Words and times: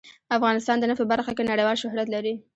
افغانستان 0.37 0.77
د 0.79 0.83
نفت 0.89 0.99
په 1.01 1.09
برخه 1.13 1.31
کې 1.37 1.49
نړیوال 1.51 1.77
شهرت 1.83 2.07
لري. 2.15 2.33